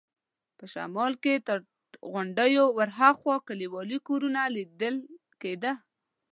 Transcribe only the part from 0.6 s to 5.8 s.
شمال کې تر غونډیو ورهاخوا کلیوالي کورونه لیدل کېده.